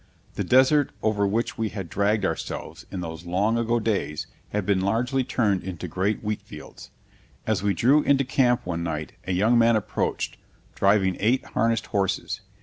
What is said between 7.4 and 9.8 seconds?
As we drew into camp one night a young man